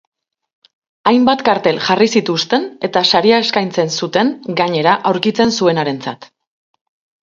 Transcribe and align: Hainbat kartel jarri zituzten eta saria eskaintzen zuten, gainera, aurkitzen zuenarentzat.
Hainbat 1.11 1.43
kartel 1.49 1.77
jarri 1.91 2.09
zituzten 2.15 2.67
eta 2.89 3.05
saria 3.13 3.45
eskaintzen 3.45 3.95
zuten, 4.01 4.35
gainera, 4.65 5.01
aurkitzen 5.15 5.59
zuenarentzat. 5.63 6.33